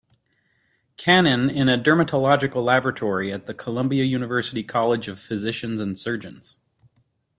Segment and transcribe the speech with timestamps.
[0.97, 6.57] Cannon in a dermatological laboratory at the Columbia University College of Physicians and Surgeons.